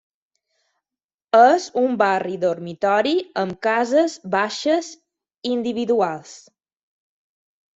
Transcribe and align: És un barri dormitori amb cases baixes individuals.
És 1.39 1.67
un 1.81 1.93
barri 2.03 2.39
dormitori 2.45 3.13
amb 3.43 3.59
cases 3.67 4.17
baixes 4.37 4.91
individuals. 5.51 6.35